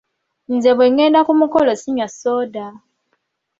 Nze 0.53 0.71
bwe 0.75 0.85
ngenda 0.91 1.19
ku 1.27 1.33
mukolo 1.39 1.71
sinywa 1.81 2.07
soda. 2.19 2.65